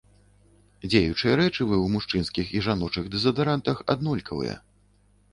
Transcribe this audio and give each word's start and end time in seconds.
Дзеючыя 0.91 1.33
рэчывы 1.41 1.75
ў 1.83 1.87
мужчынскіх 1.95 2.53
і 2.59 2.61
жаночых 2.69 3.11
дэзадарантах 3.17 3.83
аднолькавыя. 3.95 4.55